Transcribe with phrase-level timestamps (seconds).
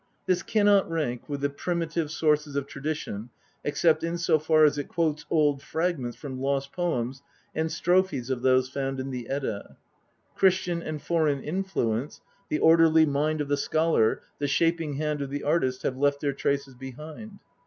[0.25, 3.29] This cannot rank with the primitive sources of tradition
[3.63, 7.21] except in so far as it quotes old fragments from lost poems
[7.53, 9.77] and strophes of those found in the Edda.
[10.33, 12.19] Christian and foreign influence,
[12.49, 16.33] the orderly mind of the scholar, the shaping hand of the artist have left their
[16.33, 17.37] traces behind.